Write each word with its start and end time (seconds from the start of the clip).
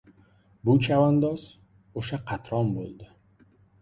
Bu 0.69 0.73
chavandoz... 0.87 1.43
o‘sha 2.03 2.19
qatron 2.33 2.73
bo‘ldi! 2.79 3.11